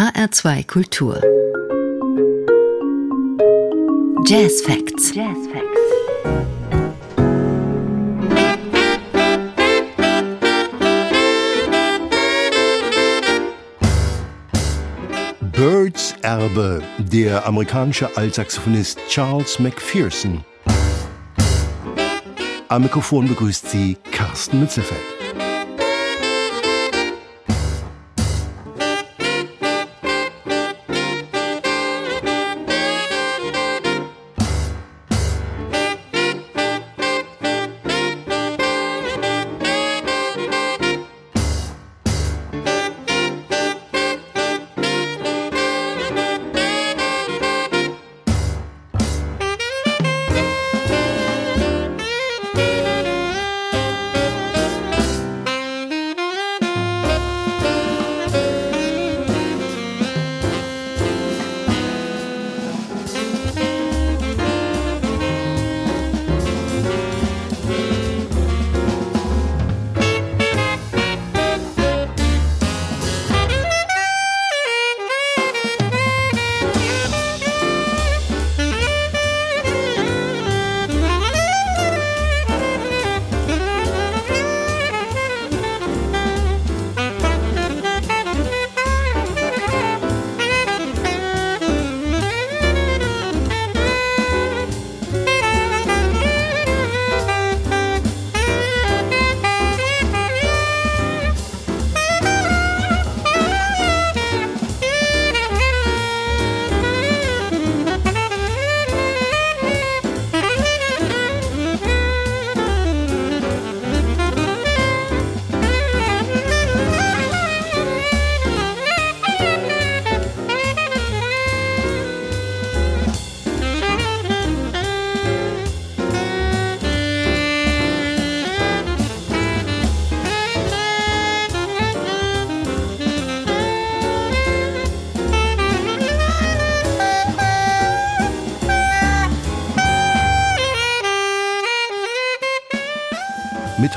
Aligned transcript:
HR2 0.00 0.66
Kultur. 0.66 1.20
Jazz 4.24 4.62
Facts. 4.62 5.14
Jazz 5.14 5.36
Facts. 5.52 5.90
Birds 15.52 16.14
Erbe, 16.22 16.82
der 16.96 17.46
amerikanische 17.46 18.08
Altsaxophonist 18.16 18.98
Charles 19.10 19.58
McPherson. 19.58 20.42
Am 22.68 22.82
Mikrofon 22.84 23.28
begrüßt 23.28 23.68
sie 23.68 23.98
Carsten 24.10 24.60
Mützelfeld. 24.60 25.09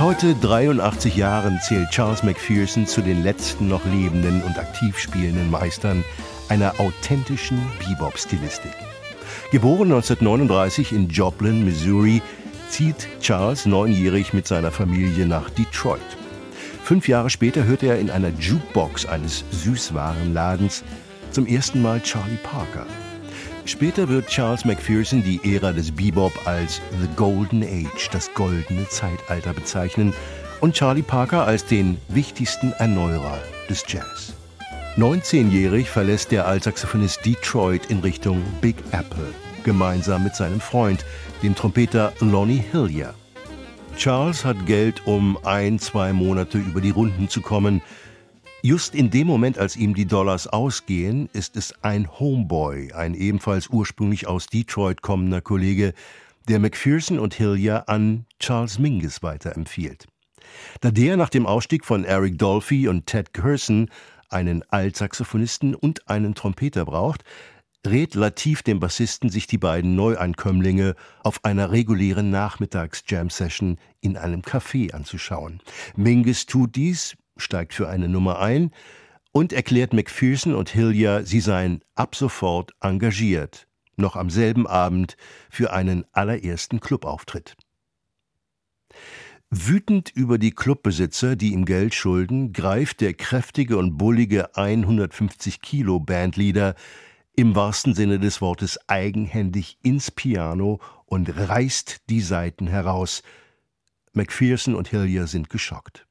Heute 0.03 0.35
83 0.35 1.15
Jahren 1.15 1.61
zählt 1.61 1.89
Charles 1.91 2.23
McPherson 2.23 2.85
zu 2.85 3.01
den 3.01 3.23
letzten 3.23 3.69
noch 3.69 3.85
lebenden 3.85 4.41
und 4.41 4.59
aktiv 4.59 4.99
spielenden 4.99 5.49
Meistern 5.49 6.03
einer 6.49 6.77
authentischen 6.79 7.61
Bebop-Stilistik. 7.79 8.73
Geboren 9.51 9.93
1939 9.93 10.91
in 10.91 11.07
Joplin, 11.07 11.63
Missouri, 11.63 12.21
zieht 12.69 13.07
Charles 13.21 13.65
neunjährig 13.65 14.33
mit 14.33 14.45
seiner 14.45 14.71
Familie 14.71 15.25
nach 15.25 15.49
Detroit. 15.49 16.01
Fünf 16.83 17.07
Jahre 17.07 17.29
später 17.29 17.63
hört 17.63 17.83
er 17.83 17.97
in 17.97 18.09
einer 18.09 18.29
Jukebox 18.29 19.05
eines 19.05 19.45
Süßwarenladens 19.51 20.83
zum 21.31 21.47
ersten 21.47 21.81
Mal 21.81 22.01
Charlie 22.01 22.39
Parker. 22.43 22.85
Später 23.65 24.09
wird 24.09 24.27
Charles 24.27 24.65
McPherson 24.65 25.23
die 25.23 25.39
Ära 25.55 25.71
des 25.71 25.91
Bebop 25.91 26.33
als 26.45 26.81
The 26.99 27.07
Golden 27.15 27.63
Age, 27.63 28.09
das 28.11 28.33
goldene 28.33 28.87
Zeitalter 28.89 29.53
bezeichnen 29.53 30.13
und 30.59 30.73
Charlie 30.75 31.01
Parker 31.01 31.45
als 31.45 31.65
den 31.65 31.97
wichtigsten 32.09 32.73
Erneuerer 32.73 33.39
des 33.69 33.85
Jazz. 33.87 34.33
19-jährig 34.97 35.89
verlässt 35.89 36.31
der 36.31 36.45
Altsaxophonist 36.45 37.25
Detroit 37.25 37.85
in 37.89 37.99
Richtung 37.99 38.41
Big 38.59 38.75
Apple, 38.91 39.33
gemeinsam 39.63 40.23
mit 40.25 40.35
seinem 40.35 40.59
Freund, 40.59 41.05
dem 41.41 41.55
Trompeter 41.55 42.11
Lonnie 42.19 42.63
Hillier. 42.71 43.13
Charles 43.95 44.43
hat 44.43 44.65
Geld, 44.65 45.07
um 45.07 45.37
ein, 45.45 45.79
zwei 45.79 46.11
Monate 46.11 46.57
über 46.57 46.81
die 46.81 46.89
Runden 46.89 47.29
zu 47.29 47.41
kommen, 47.41 47.81
Just 48.65 48.95
in 48.95 49.09
dem 49.09 49.27
Moment, 49.27 49.57
als 49.57 49.75
ihm 49.75 49.93
die 49.93 50.05
Dollars 50.05 50.47
ausgehen, 50.47 51.27
ist 51.33 51.57
es 51.57 51.73
ein 51.83 52.09
Homeboy, 52.09 52.93
ein 52.93 53.13
ebenfalls 53.13 53.67
ursprünglich 53.67 54.25
aus 54.25 54.47
Detroit 54.47 55.01
kommender 55.01 55.41
Kollege, 55.41 55.93
der 56.47 56.59
McPherson 56.59 57.19
und 57.19 57.33
Hillier 57.33 57.89
an 57.89 58.25
Charles 58.39 58.79
Mingus 58.79 59.21
weiterempfiehlt. 59.21 60.07
Da 60.79 60.91
der 60.91 61.17
nach 61.17 61.27
dem 61.27 61.45
Ausstieg 61.45 61.83
von 61.83 62.05
Eric 62.05 62.37
Dolphy 62.37 62.87
und 62.87 63.05
Ted 63.05 63.33
Gerson 63.33 63.89
einen 64.29 64.63
Altsaxophonisten 64.69 65.75
und 65.75 66.07
einen 66.07 66.33
Trompeter 66.33 66.85
braucht, 66.85 67.25
rät 67.85 68.15
Latif 68.15 68.63
dem 68.63 68.79
Bassisten, 68.79 69.29
sich 69.29 69.45
die 69.45 69.57
beiden 69.57 69.97
Neuankömmlinge 69.97 70.95
auf 71.21 71.43
einer 71.43 71.71
regulären 71.71 72.29
Nachmittags-Jam-Session 72.29 73.77
in 73.99 74.15
einem 74.15 74.39
Café 74.39 74.93
anzuschauen. 74.93 75.59
Mingus 75.97 76.45
tut 76.45 76.77
dies, 76.77 77.17
steigt 77.37 77.73
für 77.73 77.89
eine 77.89 78.07
Nummer 78.07 78.39
ein 78.39 78.71
und 79.31 79.51
erklärt 79.51 79.93
McPherson 79.93 80.53
und 80.53 80.69
Hillier, 80.69 81.25
sie 81.25 81.39
seien 81.39 81.83
ab 81.95 82.15
sofort 82.15 82.73
engagiert, 82.79 83.67
noch 83.97 84.15
am 84.15 84.29
selben 84.29 84.67
Abend 84.67 85.17
für 85.49 85.73
einen 85.73 86.05
allerersten 86.13 86.79
Clubauftritt. 86.79 87.55
Wütend 89.49 90.09
über 90.09 90.37
die 90.37 90.51
Clubbesitzer, 90.51 91.35
die 91.35 91.53
ihm 91.53 91.65
Geld 91.65 91.93
schulden, 91.93 92.53
greift 92.53 93.01
der 93.01 93.13
kräftige 93.13 93.77
und 93.77 93.97
bullige 93.97 94.55
150 94.55 95.61
Kilo 95.61 95.99
Bandleader 95.99 96.75
im 97.35 97.55
wahrsten 97.55 97.93
Sinne 97.93 98.19
des 98.19 98.41
Wortes 98.41 98.79
eigenhändig 98.87 99.77
ins 99.83 100.11
Piano 100.11 100.79
und 101.05 101.29
reißt 101.35 102.09
die 102.09 102.21
Saiten 102.21 102.67
heraus. 102.67 103.23
McPherson 104.13 104.75
und 104.75 104.87
Hillier 104.87 105.27
sind 105.27 105.49
geschockt 105.49 106.07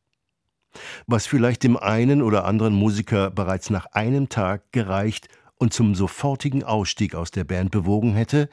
was 1.07 1.27
vielleicht 1.27 1.63
dem 1.63 1.77
einen 1.77 2.23
oder 2.23 2.45
anderen 2.45 2.75
Musiker 2.75 3.31
bereits 3.31 3.71
nach 3.71 3.87
einem 3.93 4.29
Tag 4.29 4.73
gereicht 4.73 5.29
und 5.59 5.73
zum 5.73 5.95
sofortigen 5.95 6.65
Ausstieg 6.65 7.15
aus 7.15 7.31
der 7.31 7.45
Band 7.45 7.71
bewogen 7.71 8.15
hätte, 8.15 8.49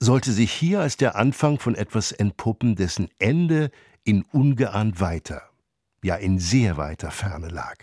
sollte 0.00 0.32
sich 0.32 0.50
hier 0.50 0.80
als 0.80 0.96
der 0.96 1.16
Anfang 1.16 1.58
von 1.58 1.74
etwas 1.74 2.10
entpuppen, 2.10 2.74
dessen 2.74 3.08
Ende 3.18 3.70
in 4.04 4.24
ungeahnt 4.32 5.00
weiter, 5.00 5.42
ja 6.02 6.16
in 6.16 6.38
sehr 6.38 6.76
weiter 6.76 7.10
Ferne 7.10 7.48
lag. 7.48 7.76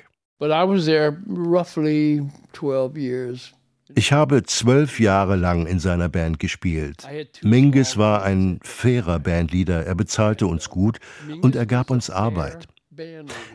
Ich 3.96 4.14
habe 4.14 4.44
zwölf 4.44 5.00
Jahre 5.00 5.36
lang 5.36 5.66
in 5.66 5.80
seiner 5.80 6.10
Band 6.10 6.40
gespielt. 6.40 7.08
Mingus 7.42 7.98
war 7.98 8.24
ein 8.24 8.60
fairer 8.62 9.20
Bandleader, 9.20 9.86
er 9.86 9.96
bezahlte 9.96 10.46
uns 10.46 10.70
gut 10.70 11.00
und 11.42 11.56
er 11.56 11.66
gab 11.66 11.90
uns 11.90 12.10
Arbeit. 12.10 12.68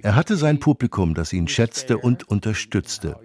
Er 0.03 0.17
hatte 0.17 0.37
sein 0.37 0.59
Publikum, 0.59 1.15
das 1.15 1.33
ihn 1.33 1.49
schätzte 1.49 1.99
und 1.99 2.29
unterstützte. 2.29 3.17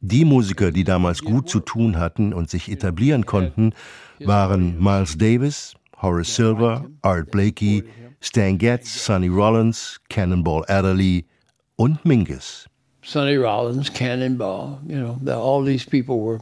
Die 0.00 0.24
Musiker, 0.24 0.72
die 0.72 0.84
damals 0.84 1.22
gut 1.22 1.48
zu 1.48 1.60
tun 1.60 1.98
hatten 1.98 2.32
und 2.32 2.48
sich 2.50 2.70
etablieren 2.70 3.26
konnten, 3.26 3.72
waren 4.20 4.82
Miles 4.82 5.18
Davis, 5.18 5.74
Horace 6.00 6.34
Silver, 6.34 6.86
Art 7.02 7.30
Blakey, 7.30 7.84
Stan 8.20 8.58
Getz, 8.58 9.04
Sonny 9.04 9.28
Rollins, 9.28 10.00
Cannonball 10.08 10.64
Adderley 10.68 11.26
und 11.76 12.04
Mingus. 12.04 12.66
Sonny 13.02 13.36
Rollins, 13.36 13.92
Cannonball, 13.92 14.80
you 14.86 14.96
know, 14.96 15.16
all 15.32 15.64
these 15.64 15.84
people 15.84 16.20
were 16.20 16.40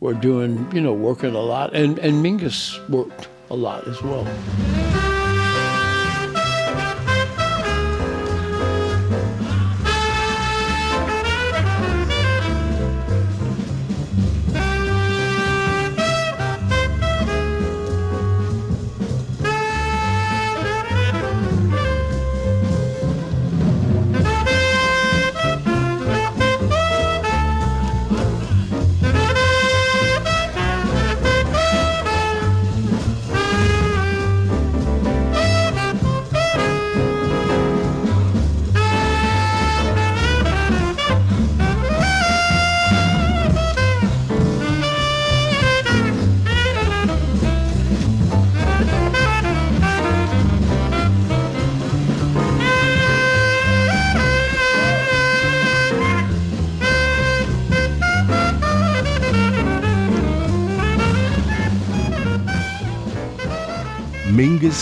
were 0.00 0.14
doing, 0.14 0.64
you 0.72 0.80
know, 0.80 0.92
working 0.92 1.34
a 1.34 1.40
lot, 1.40 1.74
and 1.74 1.98
and 1.98 2.22
Mingus 2.24 2.78
worked 2.88 3.28
a 3.50 3.56
lot 3.56 3.86
as 3.88 4.00
well. 4.00 4.24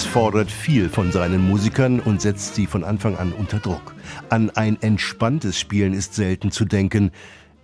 Fordert 0.06 0.50
viel 0.50 0.88
von 0.88 1.12
seinen 1.12 1.46
Musikern 1.46 2.00
und 2.00 2.20
setzt 2.20 2.54
sie 2.54 2.66
von 2.66 2.84
Anfang 2.84 3.16
an 3.16 3.32
unter 3.32 3.58
Druck. 3.58 3.94
An 4.30 4.50
ein 4.50 4.80
entspanntes 4.80 5.58
Spielen 5.58 5.92
ist 5.92 6.14
selten 6.14 6.50
zu 6.50 6.64
denken. 6.64 7.10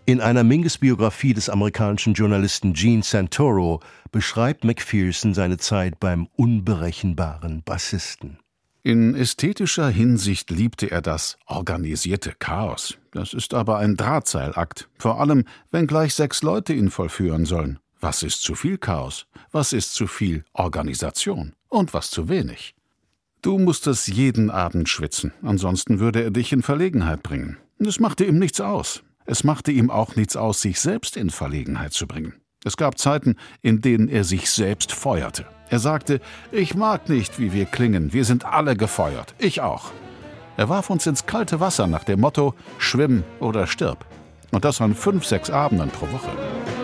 In 0.04 0.20
einer 0.20 0.44
Mingus-Biografie 0.44 1.34
des 1.34 1.48
amerikanischen 1.48 2.14
Journalisten 2.14 2.74
Gene 2.74 3.02
Santoro 3.02 3.80
beschreibt 4.10 4.64
McPherson 4.64 5.34
seine 5.34 5.58
Zeit 5.58 6.00
beim 6.00 6.28
unberechenbaren 6.36 7.62
Bassisten. 7.62 8.38
In 8.82 9.14
ästhetischer 9.14 9.88
Hinsicht 9.88 10.50
liebte 10.50 10.90
er 10.90 11.02
das 11.02 11.38
organisierte 11.46 12.32
Chaos. 12.38 12.98
Das 13.12 13.32
ist 13.32 13.54
aber 13.54 13.78
ein 13.78 13.96
Drahtseilakt, 13.96 14.88
vor 14.98 15.20
allem 15.20 15.44
wenn 15.70 15.86
gleich 15.86 16.14
sechs 16.14 16.42
Leute 16.42 16.72
ihn 16.72 16.90
vollführen 16.90 17.44
sollen. 17.44 17.78
Was 18.00 18.24
ist 18.24 18.42
zu 18.42 18.56
viel 18.56 18.78
Chaos? 18.78 19.26
Was 19.52 19.72
ist 19.72 19.94
zu 19.94 20.08
viel 20.08 20.44
Organisation? 20.52 21.52
Und 21.72 21.94
was 21.94 22.10
zu 22.10 22.28
wenig? 22.28 22.74
Du 23.40 23.56
musstest 23.56 24.06
jeden 24.06 24.50
Abend 24.50 24.90
schwitzen, 24.90 25.32
ansonsten 25.40 26.00
würde 26.00 26.22
er 26.22 26.30
dich 26.30 26.52
in 26.52 26.62
Verlegenheit 26.62 27.22
bringen. 27.22 27.56
Es 27.78 27.98
machte 27.98 28.26
ihm 28.26 28.38
nichts 28.38 28.60
aus. 28.60 29.02
Es 29.24 29.42
machte 29.42 29.72
ihm 29.72 29.88
auch 29.88 30.14
nichts 30.14 30.36
aus, 30.36 30.60
sich 30.60 30.78
selbst 30.78 31.16
in 31.16 31.30
Verlegenheit 31.30 31.94
zu 31.94 32.06
bringen. 32.06 32.34
Es 32.62 32.76
gab 32.76 32.98
Zeiten, 32.98 33.36
in 33.62 33.80
denen 33.80 34.10
er 34.10 34.24
sich 34.24 34.50
selbst 34.50 34.92
feuerte. 34.92 35.46
Er 35.70 35.78
sagte, 35.78 36.20
ich 36.50 36.74
mag 36.74 37.08
nicht, 37.08 37.38
wie 37.38 37.54
wir 37.54 37.64
klingen, 37.64 38.12
wir 38.12 38.26
sind 38.26 38.44
alle 38.44 38.76
gefeuert, 38.76 39.34
ich 39.38 39.62
auch. 39.62 39.92
Er 40.58 40.68
warf 40.68 40.90
uns 40.90 41.06
ins 41.06 41.24
kalte 41.24 41.58
Wasser 41.58 41.86
nach 41.86 42.04
dem 42.04 42.20
Motto, 42.20 42.54
schwimm 42.76 43.24
oder 43.40 43.66
stirb. 43.66 44.04
Und 44.50 44.66
das 44.66 44.82
an 44.82 44.94
fünf, 44.94 45.24
sechs 45.24 45.48
Abenden 45.48 45.88
pro 45.88 46.04
Woche. 46.12 46.81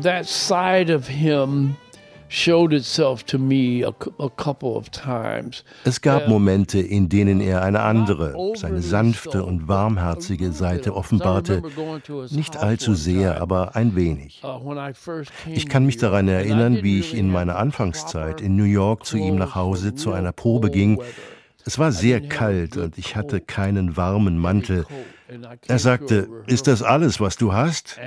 That 0.00 0.26
side 0.26 0.92
of 0.94 1.08
him 1.08 1.76
showed 2.32 2.72
itself 2.72 3.24
to 3.24 3.38
me 3.38 3.84
a, 3.84 3.92
cou- 3.92 4.14
a 4.18 4.30
couple 4.30 4.74
of 4.74 4.90
times. 4.90 5.64
Es 5.84 6.00
gab 6.00 6.28
Momente, 6.28 6.80
in 6.80 7.08
denen 7.10 7.40
er 7.40 7.62
eine 7.62 7.80
andere, 7.80 8.34
seine 8.54 8.80
sanfte 8.80 9.44
und 9.44 9.68
warmherzige 9.68 10.52
Seite 10.52 10.94
offenbarte. 10.96 11.62
Nicht 12.30 12.56
allzu 12.56 12.94
sehr, 12.94 13.40
aber 13.42 13.76
ein 13.76 13.94
wenig. 13.94 14.42
Uh, 14.42 14.60
Ich 15.52 15.68
kann 15.68 15.84
mich 15.84 15.98
daran 15.98 16.26
erinnern, 16.28 16.82
wie 16.82 17.00
ich 17.00 17.14
in 17.14 17.30
meiner 17.30 17.56
Anfangszeit 17.56 18.40
in 18.40 18.56
New 18.56 18.64
York 18.64 19.04
zu 19.04 19.18
ihm 19.18 19.36
nach 19.36 19.54
Hause 19.54 19.94
zu 19.94 20.12
einer 20.12 20.32
Probe 20.32 20.70
ging. 20.70 20.98
Es 21.64 21.78
war 21.78 21.92
sehr 21.92 22.20
kalt 22.20 22.76
und 22.76 22.98
ich 22.98 23.14
hatte 23.16 23.40
keinen 23.40 23.96
warmen 23.96 24.38
Mantel. 24.38 24.84
Er 25.66 25.78
sagte, 25.78 26.28
ist 26.46 26.66
das 26.66 26.82
alles, 26.82 27.20
was 27.20 27.36
du 27.36 27.52
hast? 27.52 27.98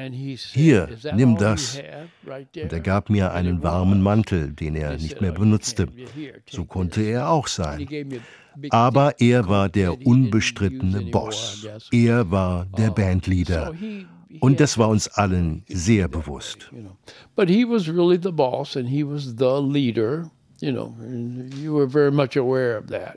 Hier, 0.54 0.90
"Is 0.90 1.02
that 1.02 1.16
nimm 1.16 1.38
das." 1.38 1.78
Und 1.78 1.84
er 1.84 2.68
there?" 2.68 2.82
gab 2.82 3.10
mir 3.10 3.32
einen 3.32 3.64
warmen. 3.64 4.02
Mantel, 4.02 4.52
den 4.52 4.76
er 4.76 4.98
nicht 4.98 5.22
mehr 5.22 5.32
"Oh, 5.32 5.36
you 5.36 5.40
benutzte. 5.40 5.88
So 6.50 6.66
konnte 6.66 7.02
this." 7.02 7.10
er 7.10 7.30
auch 7.30 7.48
sein. 7.48 7.88
Aber 8.70 9.20
er 9.20 9.48
war 9.48 9.70
der 9.70 10.06
unbestrittene 10.06 11.02
Boss. 11.12 11.68
Er 11.92 12.30
war 12.32 12.68
der 12.78 12.92
Bandleader. 12.92 13.74
Und 14.40 14.60
das 14.60 14.78
war 14.78 14.90
uns 14.90 15.08
allen 15.08 15.64
sehr 15.68 16.08
bewusst. 16.08 16.72
But 17.36 17.50
he 17.50 17.66
was 17.66 17.88
really 17.88 18.20
the 18.22 18.32
boss 18.32 18.76
and 18.76 18.88
he 18.88 19.04
was 19.06 19.36
the 19.38 19.62
leader, 19.62 20.30
you 20.62 20.72
know, 20.72 20.94
you 21.62 21.74
were 21.74 21.90
very 21.90 22.12
much 22.12 22.38
aware 22.38 22.78
of 22.78 22.88
that. 22.88 23.16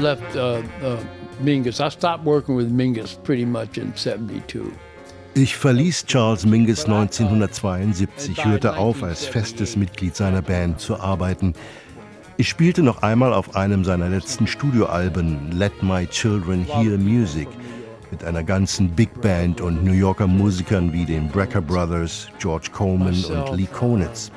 Left 0.00 0.34
uh, 0.34 0.62
uh, 0.82 0.98
Mingus. 1.42 1.80
I 1.80 1.90
stopped 1.90 2.24
working 2.24 2.56
with 2.56 2.70
Mingus 2.70 3.16
pretty 3.22 3.44
much 3.44 3.78
in 3.78 3.94
72. 3.94 4.72
Ich 5.34 5.56
verließ 5.56 6.06
Charles 6.06 6.44
Mingus 6.44 6.86
1972, 6.86 8.44
hörte 8.44 8.76
auf, 8.76 9.04
als 9.04 9.24
festes 9.24 9.76
Mitglied 9.76 10.16
seiner 10.16 10.42
Band 10.42 10.80
zu 10.80 10.98
arbeiten. 10.98 11.54
Ich 12.36 12.48
spielte 12.48 12.82
noch 12.82 13.02
einmal 13.02 13.32
auf 13.32 13.54
einem 13.54 13.84
seiner 13.84 14.08
letzten 14.08 14.48
Studioalben, 14.48 15.52
Let 15.52 15.82
My 15.82 16.06
Children 16.06 16.64
Hear 16.64 16.98
Music, 16.98 17.46
mit 18.10 18.24
einer 18.24 18.42
ganzen 18.42 18.90
Big 18.90 19.20
Band 19.20 19.60
und 19.60 19.84
New 19.84 19.92
Yorker 19.92 20.26
Musikern 20.26 20.92
wie 20.92 21.04
den 21.04 21.28
Brecker 21.28 21.60
Brothers, 21.60 22.26
George 22.40 22.68
Coleman 22.72 23.24
und 23.24 23.56
Lee 23.56 23.68
Konitz. 23.72 24.32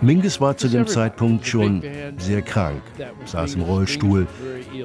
Mingus 0.00 0.40
war 0.40 0.56
zu 0.56 0.68
dem 0.68 0.86
Zeitpunkt 0.86 1.46
schon 1.46 1.82
sehr 2.18 2.42
krank, 2.42 2.82
saß 3.24 3.54
im 3.54 3.62
Rollstuhl, 3.62 4.26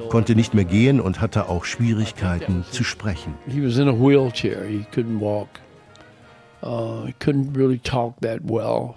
konnte 0.08 0.34
nicht 0.34 0.54
mehr 0.54 0.64
gehen 0.64 1.00
und 1.00 1.20
hatte 1.20 1.48
auch 1.48 1.64
Schwierigkeiten 1.64 2.64
zu 2.70 2.84
sprechen. 2.84 3.34
He 3.46 3.64
was 3.64 3.78
in 3.78 3.88
a 3.88 3.92
wheelchair. 3.92 4.64
He 4.64 4.84
couldn't 4.94 5.20
walk. 5.20 5.48
Uh, 6.62 7.06
he 7.06 7.14
couldn't 7.18 7.56
really 7.56 7.78
talk 7.78 8.14
that 8.20 8.40
well. 8.44 8.94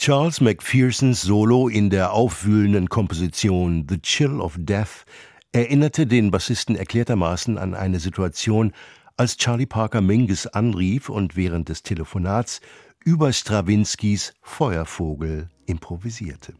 Charles 0.00 0.40
McPhersons 0.40 1.20
Solo 1.20 1.68
in 1.68 1.90
der 1.90 2.14
aufwühlenden 2.14 2.88
Komposition 2.88 3.84
The 3.86 4.00
Chill 4.00 4.40
of 4.40 4.54
Death 4.56 5.04
erinnerte 5.52 6.06
den 6.06 6.30
Bassisten 6.30 6.74
erklärtermaßen 6.74 7.58
an 7.58 7.74
eine 7.74 8.00
Situation, 8.00 8.72
als 9.18 9.36
Charlie 9.36 9.66
Parker 9.66 10.00
Mingus 10.00 10.46
anrief 10.46 11.10
und 11.10 11.36
während 11.36 11.68
des 11.68 11.82
Telefonats 11.82 12.62
über 13.04 13.30
Strawinskys 13.30 14.32
Feuervogel 14.40 15.50
improvisierte. 15.66 16.54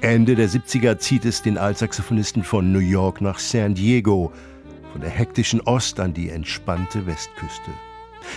Ende 0.00 0.34
der 0.34 0.48
70er 0.48 0.96
zieht 0.96 1.26
es 1.26 1.42
den 1.42 1.58
Altsaxophonisten 1.58 2.42
von 2.42 2.72
New 2.72 2.78
York 2.78 3.20
nach 3.20 3.38
San 3.38 3.74
Diego, 3.74 4.32
von 4.92 5.02
der 5.02 5.10
hektischen 5.10 5.60
Ost 5.60 6.00
an 6.00 6.14
die 6.14 6.30
entspannte 6.30 7.04
Westküste. 7.04 7.70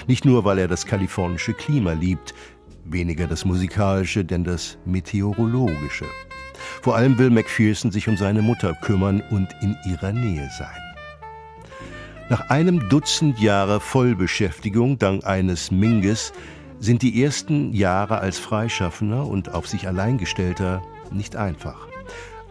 Nicht 0.08 0.26
nur, 0.26 0.44
weil 0.44 0.58
er 0.58 0.68
das 0.68 0.86
kalifornische 0.86 1.54
Klima 1.54 1.94
liebt, 1.94 2.34
weniger 2.86 3.28
das 3.28 3.46
Musikalische, 3.46 4.24
denn 4.24 4.44
das 4.44 4.78
Meteorologische. 4.86 6.06
Vor 6.82 6.96
allem 6.96 7.18
will 7.18 7.30
Macpherson 7.30 7.92
sich 7.92 8.08
um 8.08 8.18
seine 8.18 8.42
Mutter 8.42 8.74
kümmern 8.82 9.22
und 9.32 9.50
in 9.62 9.76
ihrer 9.86 10.12
Nähe 10.12 10.50
sein. 10.58 10.82
Nach 12.30 12.50
einem 12.50 12.90
Dutzend 12.90 13.40
Jahre 13.40 13.80
Vollbeschäftigung 13.80 14.98
dank 14.98 15.26
eines 15.26 15.70
Minges 15.70 16.34
sind 16.80 17.02
die 17.02 17.24
ersten 17.24 17.74
Jahre 17.74 18.20
als 18.20 18.40
Freischaffender 18.40 19.26
und 19.26 19.54
auf 19.54 19.68
sich 19.68 19.88
allein 19.88 20.18
gestellter 20.18 20.82
nicht 21.12 21.36
einfach. 21.36 21.88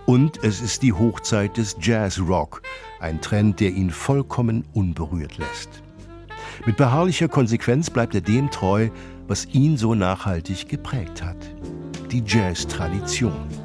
Und 0.06 0.44
es 0.44 0.60
ist 0.60 0.82
die 0.82 0.92
Hochzeit 0.92 1.56
des 1.56 1.76
Jazzrock, 1.80 2.62
ein 3.00 3.20
Trend, 3.20 3.60
der 3.60 3.70
ihn 3.70 3.90
vollkommen 3.90 4.64
unberührt 4.74 5.38
lässt. 5.38 5.82
Mit 6.66 6.76
beharrlicher 6.76 7.28
Konsequenz 7.28 7.90
bleibt 7.90 8.14
er 8.14 8.20
dem 8.20 8.50
treu, 8.50 8.90
was 9.26 9.46
ihn 9.52 9.76
so 9.76 9.94
nachhaltig 9.94 10.68
geprägt 10.68 11.22
hat. 11.22 11.36
Die 12.10 12.22
Jazz-Tradition. 12.24 13.63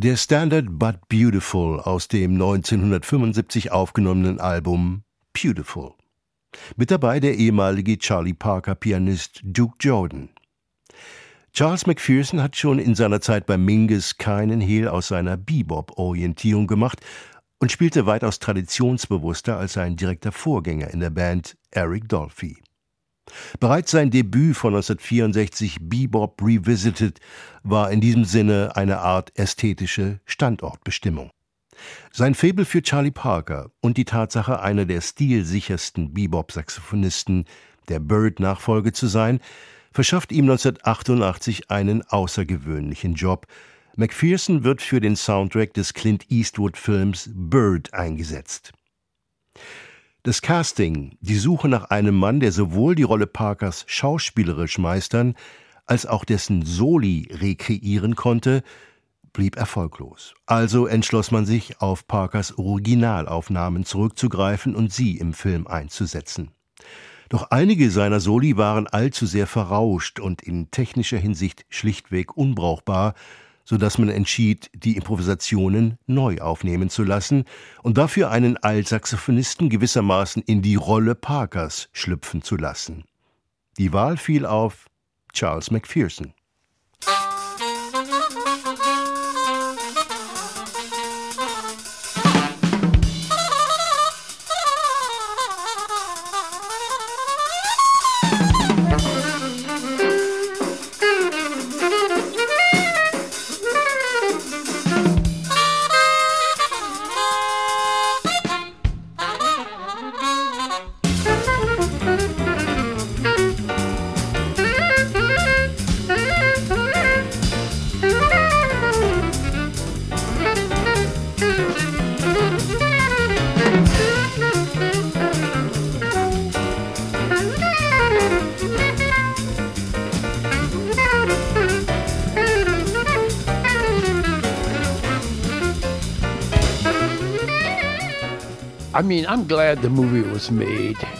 Der 0.00 0.16
Standard 0.16 0.78
But 0.78 1.08
Beautiful 1.08 1.80
aus 1.80 2.06
dem 2.06 2.34
1975 2.34 3.72
aufgenommenen 3.72 4.38
Album 4.38 5.02
Beautiful. 5.32 5.94
Mit 6.76 6.92
dabei 6.92 7.18
der 7.18 7.34
ehemalige 7.34 7.98
Charlie 7.98 8.32
Parker 8.32 8.76
Pianist 8.76 9.40
Duke 9.42 9.74
Jordan. 9.80 10.28
Charles 11.52 11.88
McPherson 11.88 12.40
hat 12.40 12.54
schon 12.54 12.78
in 12.78 12.94
seiner 12.94 13.20
Zeit 13.20 13.46
bei 13.46 13.58
Mingus 13.58 14.18
keinen 14.18 14.60
Hehl 14.60 14.86
aus 14.86 15.08
seiner 15.08 15.36
Bebop-Orientierung 15.36 16.68
gemacht 16.68 17.00
und 17.58 17.72
spielte 17.72 18.06
weitaus 18.06 18.38
traditionsbewusster 18.38 19.58
als 19.58 19.72
sein 19.72 19.96
direkter 19.96 20.30
Vorgänger 20.30 20.92
in 20.92 21.00
der 21.00 21.10
Band 21.10 21.56
Eric 21.72 22.08
Dolphy. 22.08 22.56
Bereits 23.60 23.90
sein 23.90 24.10
Debüt 24.10 24.56
von 24.56 24.74
1964 24.74 25.78
Bebop 25.80 26.40
Revisited 26.42 27.20
war 27.62 27.90
in 27.90 28.00
diesem 28.00 28.24
Sinne 28.24 28.72
eine 28.74 28.98
Art 28.98 29.32
ästhetische 29.38 30.20
Standortbestimmung. 30.24 31.30
Sein 32.12 32.34
Faible 32.34 32.64
für 32.64 32.82
Charlie 32.82 33.10
Parker 33.10 33.70
und 33.80 33.96
die 33.96 34.04
Tatsache, 34.04 34.60
einer 34.60 34.84
der 34.84 35.00
stilsichersten 35.00 36.12
Bebop-Saxophonisten 36.12 37.44
der 37.88 38.00
Bird-Nachfolge 38.00 38.92
zu 38.92 39.06
sein, 39.06 39.40
verschafft 39.92 40.32
ihm 40.32 40.44
1988 40.44 41.70
einen 41.70 42.02
außergewöhnlichen 42.02 43.14
Job. 43.14 43.46
McPherson 43.96 44.64
wird 44.64 44.82
für 44.82 45.00
den 45.00 45.16
Soundtrack 45.16 45.74
des 45.74 45.94
Clint 45.94 46.30
Eastwood-Films 46.30 47.30
Bird 47.34 47.94
eingesetzt. 47.94 48.72
Das 50.24 50.42
Casting, 50.42 51.16
die 51.20 51.36
Suche 51.36 51.68
nach 51.68 51.84
einem 51.90 52.16
Mann, 52.16 52.40
der 52.40 52.50
sowohl 52.50 52.96
die 52.96 53.04
Rolle 53.04 53.28
Parkers 53.28 53.84
schauspielerisch 53.86 54.78
meistern, 54.78 55.34
als 55.86 56.06
auch 56.06 56.24
dessen 56.24 56.66
Soli 56.66 57.28
rekreieren 57.30 58.16
konnte, 58.16 58.62
blieb 59.32 59.56
erfolglos. 59.56 60.34
Also 60.46 60.86
entschloss 60.86 61.30
man 61.30 61.46
sich, 61.46 61.80
auf 61.80 62.08
Parkers 62.08 62.58
Originalaufnahmen 62.58 63.84
zurückzugreifen 63.84 64.74
und 64.74 64.92
sie 64.92 65.16
im 65.18 65.34
Film 65.34 65.68
einzusetzen. 65.68 66.50
Doch 67.28 67.50
einige 67.50 67.90
seiner 67.90 68.18
Soli 68.18 68.56
waren 68.56 68.88
allzu 68.88 69.24
sehr 69.24 69.46
verrauscht 69.46 70.18
und 70.18 70.42
in 70.42 70.70
technischer 70.72 71.18
Hinsicht 71.18 71.64
schlichtweg 71.68 72.36
unbrauchbar, 72.36 73.14
so 73.68 73.76
dass 73.76 73.98
man 73.98 74.08
entschied, 74.08 74.70
die 74.72 74.96
Improvisationen 74.96 75.98
neu 76.06 76.38
aufnehmen 76.38 76.88
zu 76.88 77.02
lassen 77.02 77.44
und 77.82 77.98
dafür 77.98 78.30
einen 78.30 78.56
Altsaxophonisten 78.56 79.68
gewissermaßen 79.68 80.42
in 80.42 80.62
die 80.62 80.76
Rolle 80.76 81.14
Parkers 81.14 81.90
schlüpfen 81.92 82.40
zu 82.40 82.56
lassen. 82.56 83.04
Die 83.76 83.92
Wahl 83.92 84.16
fiel 84.16 84.46
auf 84.46 84.86
Charles 85.34 85.70
McPherson. 85.70 86.32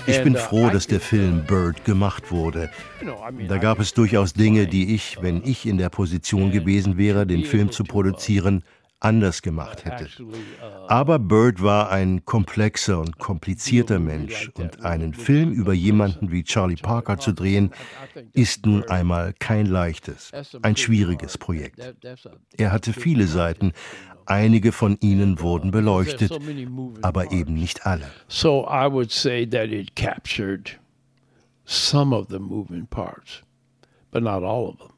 Ich 0.07 0.23
bin 0.25 0.35
uh, 0.35 0.39
froh, 0.39 0.69
dass 0.69 0.89
der 0.89 0.99
Film 0.99 1.45
Bird 1.47 1.85
gemacht 1.85 2.33
wurde. 2.33 2.71
Da 3.47 3.59
gab 3.59 3.79
es 3.79 3.95
durchaus 3.95 4.33
Dinge, 4.33 4.67
die 4.67 4.97
ich, 4.97 5.19
wenn 5.21 5.45
ich 5.45 5.65
in 5.65 5.79
der 5.79 5.89
Position 5.89 6.51
gewesen 6.51 6.97
wäre, 6.99 7.25
den 7.25 7.45
Film 7.45 7.71
zu 7.71 7.85
produzieren, 7.85 8.65
anders 9.01 9.43
gemacht 9.43 9.85
hätte. 9.85 10.09
Aber 10.89 11.19
Bird 11.19 11.63
war 11.63 11.91
ein 11.91 12.25
komplexer 12.25 12.99
und 12.99 13.19
komplizierter 13.19 13.99
Mensch 13.99 14.51
und 14.55 14.85
einen 14.85 15.15
Film 15.15 15.53
über 15.53 15.73
jemanden 15.73 16.33
wie 16.33 16.43
Charlie 16.43 16.77
Parker 16.77 17.19
zu 17.19 17.33
drehen, 17.33 17.71
ist 18.33 18.67
nun 18.67 18.83
einmal 18.89 19.35
kein 19.39 19.67
leichtes, 19.67 20.33
ein 20.63 20.77
schwieriges 20.77 21.39
Projekt. 21.39 21.95
Er 22.57 22.73
hatte 22.73 22.93
viele 22.93 23.27
Seiten, 23.27 23.73
einige 24.29 24.73
von 24.73 24.99
ihnen 25.01 25.41
wurden 25.41 25.71
beleuchtet, 25.71 26.33
aber 27.03 27.33
eben 27.33 27.55
nicht 27.55 27.87
alle. 27.87 28.11
So 28.29 28.67
I 28.69 28.87
would 28.87 29.11
say 29.11 29.47
that 29.47 29.71
it 29.71 29.95
captured 29.95 30.79
some 31.65 32.15
of 32.15 32.29
the 32.29 32.39
moving 32.39 32.87
parts, 32.87 33.43
but 34.11 34.23
not 34.23 34.43
all 34.43 34.69
of 34.69 34.79
them. 34.79 34.93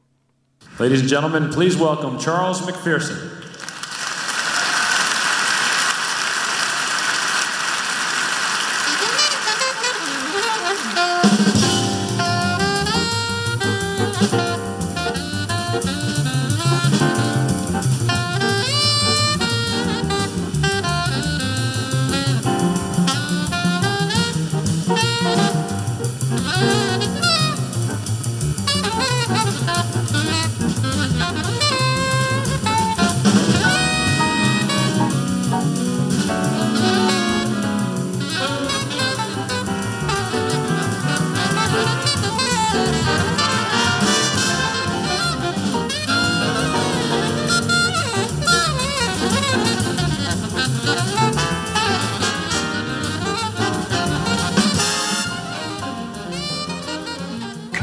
Ladies 0.79 1.01
and 1.01 1.09
gentlemen, 1.09 1.49
please 1.49 1.77
welcome 1.77 2.17
Charles 2.17 2.61
McPherson. 2.61 3.40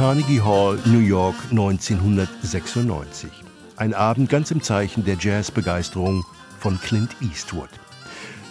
Carnegie 0.09 0.41
Hall, 0.41 0.79
New 0.87 1.01
York 1.01 1.37
1996. 1.51 3.29
Ein 3.77 3.93
Abend 3.93 4.31
ganz 4.31 4.51
im 4.51 4.63
Zeichen 4.63 5.05
der 5.05 5.19
Jazzbegeisterung 5.21 6.25
von 6.59 6.81
Clint 6.81 7.15
Eastwood. 7.21 7.69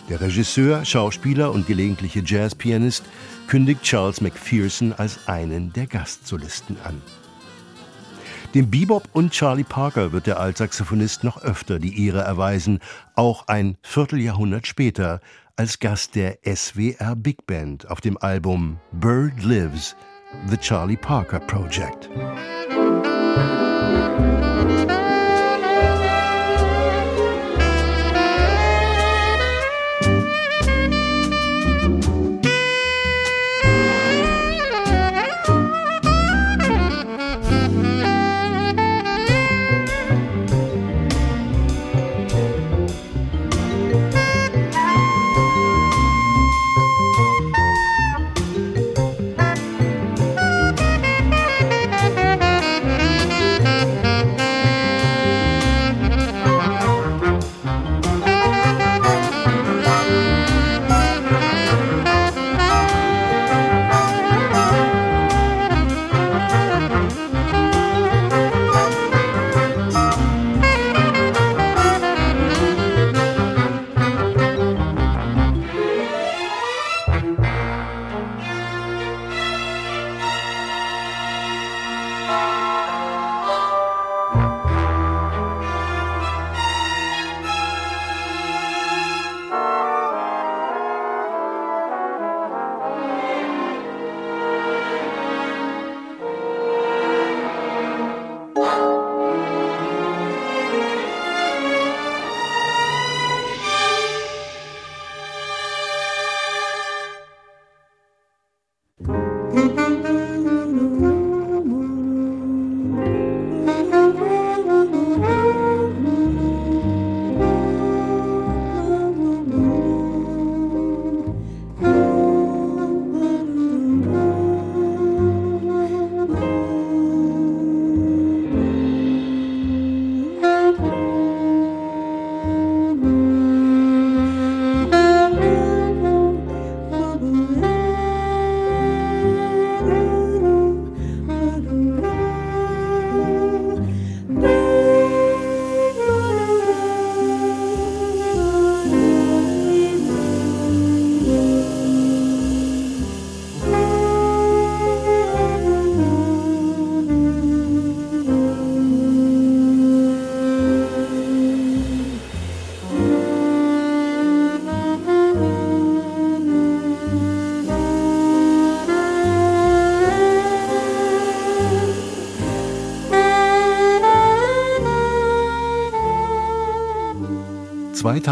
Der 0.08 0.22
Regisseur, 0.22 0.86
Schauspieler 0.86 1.52
und 1.52 1.66
gelegentliche 1.66 2.22
Jazzpianist 2.24 3.06
kündigt 3.48 3.82
Charles 3.82 4.22
McPherson 4.22 4.94
als 4.94 5.28
einen 5.28 5.74
der 5.74 5.88
Gastsolisten 5.88 6.78
an. 6.84 7.02
Dem 8.54 8.70
Bebop 8.70 9.10
und 9.14 9.32
Charlie 9.32 9.64
Parker 9.64 10.12
wird 10.12 10.28
der 10.28 10.40
Altsaxophonist 10.40 11.24
noch 11.24 11.42
öfter 11.42 11.80
die 11.80 12.06
Ehre 12.06 12.22
erweisen, 12.22 12.82
auch 13.16 13.48
ein 13.48 13.78
Vierteljahrhundert 13.82 14.68
später 14.68 15.22
als 15.56 15.80
Gast 15.80 16.14
der 16.14 16.38
SWR 16.46 17.16
Big 17.16 17.48
Band 17.48 17.90
auf 17.90 18.00
dem 18.00 18.16
Album 18.20 18.78
Bird 18.92 19.42
Lives 19.44 19.96
The 20.48 20.58
Charlie 20.58 20.98
Parker 20.98 21.40
Project. 21.40 22.10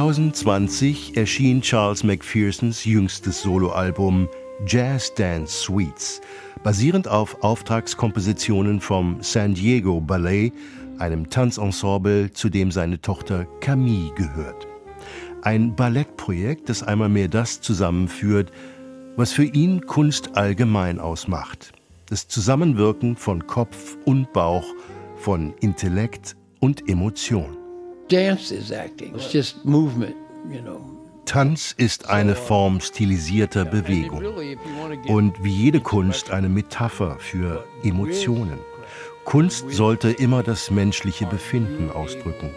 2020 0.05 1.17
erschien 1.17 1.61
Charles 1.61 2.03
McPhersons 2.03 2.85
jüngstes 2.85 3.41
Soloalbum 3.41 4.29
Jazz 4.67 5.11
Dance 5.15 5.63
Suites, 5.63 6.21
basierend 6.63 7.07
auf 7.07 7.43
Auftragskompositionen 7.43 8.81
vom 8.81 9.17
San 9.21 9.55
Diego 9.55 9.99
Ballet, 9.99 10.53
einem 10.99 11.27
Tanzensemble, 11.31 12.31
zu 12.31 12.49
dem 12.49 12.69
seine 12.69 13.01
Tochter 13.01 13.45
Camille 13.61 14.13
gehört. 14.13 14.67
Ein 15.41 15.75
Ballettprojekt, 15.75 16.69
das 16.69 16.83
einmal 16.83 17.09
mehr 17.09 17.27
das 17.27 17.61
zusammenführt, 17.61 18.51
was 19.15 19.31
für 19.31 19.45
ihn 19.45 19.87
Kunst 19.87 20.37
allgemein 20.37 20.99
ausmacht. 20.99 21.71
Das 22.05 22.27
Zusammenwirken 22.27 23.15
von 23.15 23.47
Kopf 23.47 23.97
und 24.05 24.31
Bauch, 24.33 24.67
von 25.15 25.55
Intellekt 25.61 26.35
und 26.59 26.87
Emotion. 26.87 27.64
Dance 28.09 28.51
is 28.51 28.71
acting. 28.71 29.15
It's 29.15 29.33
just 29.33 29.65
movement, 29.65 30.15
you 30.49 30.61
know. 30.61 30.81
Tanz 31.25 31.73
ist 31.75 32.07
eine 32.07 32.35
Form 32.35 32.79
stilisierter 32.79 33.65
Bewegung 33.65 34.23
und 35.07 35.43
wie 35.43 35.51
jede 35.51 35.81
Kunst 35.81 36.29
eine 36.29 36.49
Metapher 36.49 37.17
für 37.19 37.65
Emotionen. 37.83 38.59
Kunst 39.23 39.71
sollte 39.71 40.11
immer 40.11 40.43
das 40.43 40.69
menschliche 40.69 41.25
Befinden 41.25 41.89
ausdrücken. 41.89 42.51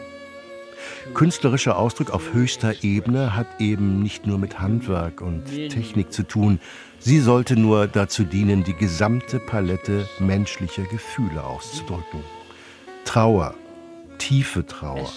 Künstlerischer 1.14 1.78
Ausdruck 1.78 2.10
auf 2.10 2.34
höchster 2.34 2.84
Ebene 2.84 3.34
hat 3.34 3.46
eben 3.58 4.02
nicht 4.02 4.26
nur 4.26 4.38
mit 4.38 4.60
Handwerk 4.60 5.22
und 5.22 5.46
Technik 5.46 6.12
zu 6.12 6.22
tun. 6.24 6.60
Sie 6.98 7.20
sollte 7.20 7.56
nur 7.56 7.86
dazu 7.86 8.24
dienen, 8.24 8.64
die 8.64 8.74
gesamte 8.74 9.38
Palette 9.40 10.06
menschlicher 10.18 10.84
Gefühle 10.84 11.42
auszudrücken. 11.42 12.22
Trauer, 13.06 13.54
tiefe 14.18 14.66
Trauer, 14.66 15.10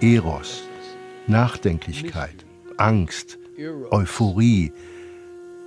Eros, 0.00 0.64
Nachdenklichkeit, 1.26 2.44
Angst, 2.76 3.38
Euphorie. 3.90 4.72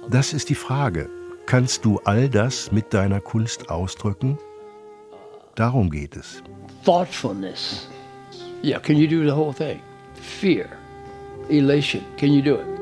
Das 0.09 0.33
ist 0.33 0.49
die 0.49 0.55
Frage. 0.55 1.09
Kannst 1.45 1.85
du 1.85 1.99
all 2.03 2.29
das 2.29 2.71
mit 2.71 2.93
deiner 2.93 3.21
Kunst 3.21 3.69
ausdrücken? 3.69 4.37
Darum 5.55 5.89
geht 5.89 6.15
es. 6.15 6.43
Thoughtfulness. 6.83 7.87
Yeah, 8.63 8.79
can 8.79 8.97
you 8.97 9.07
do 9.07 9.23
the 9.23 9.35
whole 9.35 9.53
thing? 9.53 9.79
Fear, 10.15 10.67
elation. 11.49 12.03
Can 12.17 12.33
you 12.33 12.41
do 12.41 12.55
it? 12.55 12.77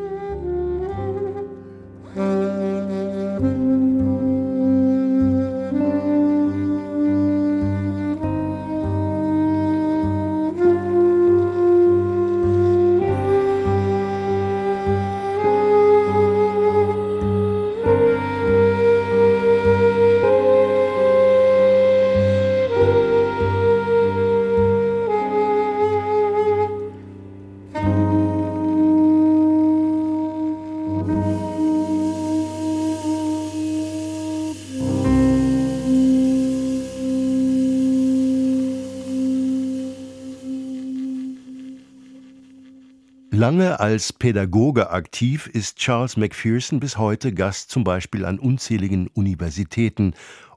Lange 43.45 43.79
als 43.79 44.12
Pädagoge 44.12 44.89
aktiv 44.89 45.45
ist 45.45 45.77
Charles 45.77 46.17
McPherson 46.17 46.79
bis 46.79 46.97
heute 46.97 47.31
Gast 47.31 47.69
zum 47.69 47.84
Beispiel 47.84 48.25
an 48.25 48.39
unzähligen 48.39 49.05
Universitäten, 49.10 50.15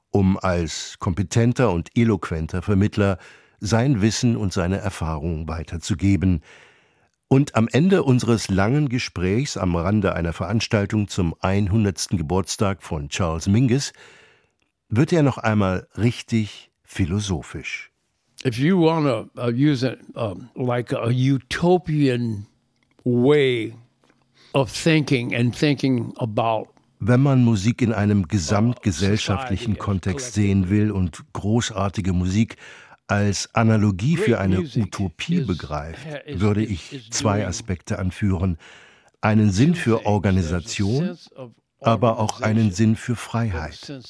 um 0.09 0.39
als 0.39 0.97
kompetenter 0.97 1.71
und 1.71 1.91
eloquenter 1.95 2.63
Vermittler 2.63 3.19
sein 3.59 4.01
Wissen 4.01 4.35
und 4.35 4.53
seine 4.53 4.79
Erfahrungen 4.79 5.47
weiterzugeben. 5.47 6.41
Und 7.27 7.53
am 7.53 7.67
Ende 7.67 8.01
unseres 8.01 8.49
langen 8.49 8.89
Gesprächs 8.89 9.55
am 9.55 9.75
Rande 9.75 10.15
einer 10.15 10.33
Veranstaltung 10.33 11.07
zum 11.09 11.35
100. 11.41 12.07
Geburtstag 12.17 12.81
von 12.81 13.09
Charles 13.09 13.47
Mingus 13.47 13.93
wird 14.87 15.13
er 15.13 15.21
noch 15.21 15.37
einmal 15.37 15.87
richtig 15.95 16.71
philosophisch. 16.81 17.91
If 18.43 18.57
you 18.57 18.81
want 18.81 19.05
to 19.05 19.39
uh, 19.39 19.51
use 19.51 19.85
it 19.85 19.99
um, 20.15 20.49
like 20.55 20.91
a 20.91 21.09
utopian 21.11 22.47
way 23.03 23.73
of 24.53 24.71
thinking 24.71 25.33
and 25.33 25.55
thinking 25.55 26.13
about 26.17 26.67
Wenn 27.01 27.21
man 27.21 27.45
Musik 27.45 27.81
in 27.81 27.93
einem 27.93 28.27
gesamtgesellschaftlichen 28.27 29.77
Kontext 29.77 30.33
sehen 30.33 30.69
will 30.69 30.91
und 30.91 31.23
großartige 31.31 32.11
Musik 32.11 32.57
als 33.07 33.55
Analogie 33.55 34.17
für 34.17 34.39
eine 34.39 34.59
Utopie 34.59 35.41
begreift, 35.41 36.05
würde 36.27 36.63
ich 36.63 37.09
zwei 37.09 37.47
Aspekte 37.47 37.99
anführen. 37.99 38.57
Einen 39.21 39.51
Sinn 39.51 39.75
für 39.75 40.05
Organisation, 40.05 41.17
aber 41.81 42.19
auch 42.19 42.41
einen 42.41 42.71
Sinn 42.71 42.95
für 42.97 43.15
Freiheit. 43.15 44.01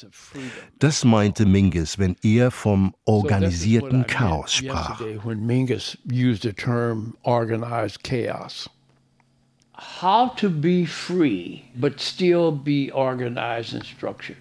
Das 0.80 1.04
meinte 1.04 1.45
Mingus, 1.45 1.99
wenn 1.99 2.15
er 2.23 2.49
vom 2.49 2.95
organisierten 3.06 4.08
Chaos 4.08 4.54
sprach. 4.54 5.02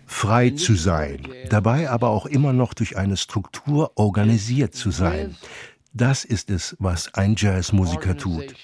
Frei 0.07 0.51
zu 0.51 0.75
sein, 0.75 1.29
dabei 1.49 1.91
aber 1.91 2.09
auch 2.09 2.27
immer 2.27 2.53
noch 2.53 2.75
durch 2.75 2.97
eine 2.97 3.17
Struktur 3.17 3.93
organisiert 3.95 4.75
zu 4.75 4.91
sein. 4.91 5.37
Das 5.93 6.25
ist 6.25 6.51
es, 6.51 6.77
was 6.81 7.15
ein 7.15 7.35
Jazzmusiker 7.37 8.17
tut. 8.17 8.55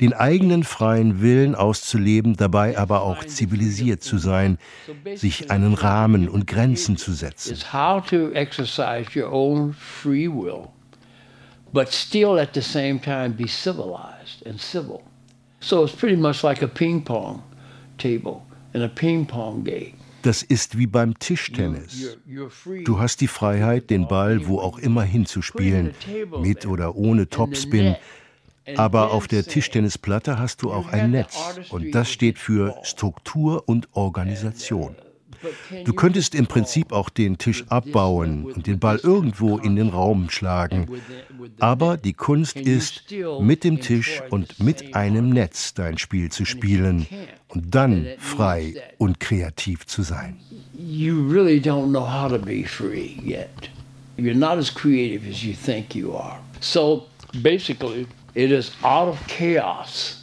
Den 0.00 0.12
eigenen 0.12 0.64
freien 0.64 1.20
Willen 1.20 1.54
auszuleben, 1.54 2.36
dabei 2.36 2.78
aber 2.78 3.02
auch 3.02 3.24
zivilisiert 3.24 4.02
zu 4.02 4.18
sein, 4.18 4.58
sich 5.14 5.50
einen 5.50 5.74
Rahmen 5.74 6.28
und 6.28 6.46
Grenzen 6.46 6.96
zu 6.96 7.12
setzen. 7.12 7.56
But 11.74 11.90
still 11.90 12.38
at 12.38 12.50
the 12.52 12.60
same 12.60 13.00
time 13.00 13.30
be 13.30 13.48
civilized 13.48 14.46
and 14.46 14.60
civil. 14.60 15.00
So 15.62 15.84
it's 15.84 15.94
pretty 15.94 16.16
much 16.16 16.42
like 16.42 16.60
a 16.62 16.66
ping 16.66 17.04
pong 17.04 17.42
table 17.96 18.42
and 18.74 18.82
a 18.82 18.88
ping 18.88 19.26
pong 19.26 19.64
game. 19.64 19.94
Das 20.22 20.42
ist 20.42 20.78
wie 20.78 20.86
beim 20.86 21.18
Tischtennis. 21.18 22.16
Du 22.84 22.98
hast 23.00 23.20
die 23.20 23.26
Freiheit, 23.26 23.90
den 23.90 24.06
Ball 24.06 24.46
wo 24.46 24.60
auch 24.60 24.78
immer 24.78 25.02
hinzuspielen, 25.02 25.94
mit 26.40 26.66
oder 26.66 26.94
ohne 26.94 27.28
Topspin. 27.28 27.96
Aber 28.76 29.10
auf 29.10 29.26
der 29.26 29.44
Tischtennisplatte 29.44 30.38
hast 30.38 30.62
du 30.62 30.72
auch 30.72 30.88
ein 30.88 31.10
Netz 31.10 31.36
und 31.70 31.92
das 31.92 32.10
steht 32.10 32.38
für 32.38 32.76
Struktur 32.84 33.68
und 33.68 33.88
Organisation. 33.92 34.94
Du 35.84 35.92
könntest 35.92 36.34
im 36.34 36.46
Prinzip 36.46 36.92
auch 36.92 37.08
den 37.08 37.38
Tisch 37.38 37.64
abbauen 37.68 38.44
und 38.44 38.66
den 38.66 38.78
Ball 38.78 39.00
irgendwo 39.02 39.58
in 39.58 39.76
den 39.76 39.88
Raum 39.88 40.30
schlagen. 40.30 40.86
Aber 41.58 41.96
die 41.96 42.12
Kunst 42.12 42.56
ist, 42.56 43.04
mit 43.40 43.64
dem 43.64 43.80
Tisch 43.80 44.22
und 44.30 44.62
mit 44.62 44.94
einem 44.94 45.30
Netz 45.30 45.74
dein 45.74 45.98
Spiel 45.98 46.30
zu 46.30 46.44
spielen 46.44 47.06
und 47.48 47.74
dann 47.74 48.06
frei 48.18 48.74
und 48.98 49.20
kreativ 49.20 49.86
zu 49.86 50.02
sein. 50.02 50.38
You 50.74 51.28
really 51.28 51.60
don't 51.60 51.90
know 51.90 52.06
how 52.06 52.28
to 52.28 52.38
be 52.38 52.64
free 52.64 53.16
yet. 53.22 53.70
You're 54.16 54.34
not 54.34 54.58
as 54.58 54.72
creative 54.72 55.28
as 55.28 55.42
you 55.42 55.54
think 55.54 55.94
you 55.94 56.14
are. 56.14 56.38
So 56.60 57.06
basically, 57.42 58.06
it 58.34 58.50
is 58.50 58.72
out 58.82 59.08
of 59.08 59.18
chaos. 59.26 60.22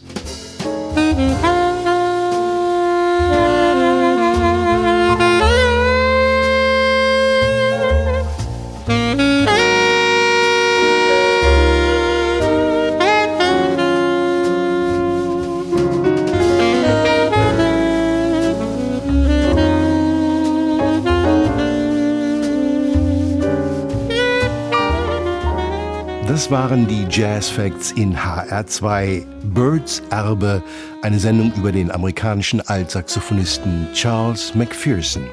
Das 26.39 26.49
waren 26.49 26.87
die 26.87 27.05
Jazz 27.09 27.49
Facts 27.49 27.91
in 27.91 28.15
HR2. 28.15 29.25
Birds 29.53 30.01
Erbe, 30.09 30.63
eine 31.01 31.19
Sendung 31.19 31.51
über 31.57 31.73
den 31.73 31.91
amerikanischen 31.91 32.61
Altsaxophonisten 32.61 33.89
Charles 33.93 34.55
McPherson. 34.55 35.29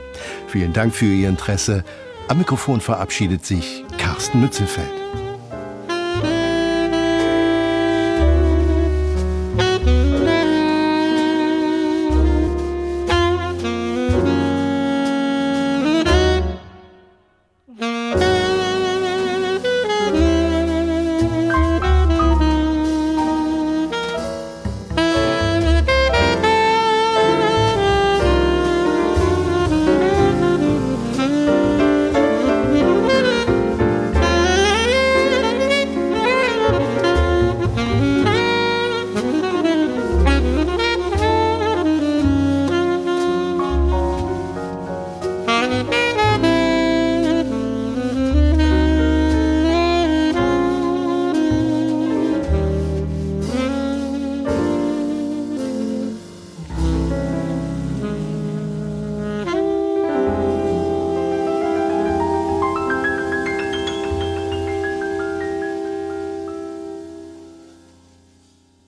Vielen 0.49 0.73
Dank 0.73 0.93
für 0.93 1.07
Ihr 1.07 1.29
Interesse. 1.29 1.85
Am 2.27 2.39
Mikrofon 2.39 2.81
verabschiedet 2.81 3.47
sich 3.47 3.85
Carsten 3.99 4.41
Mützelfeld. 4.41 4.96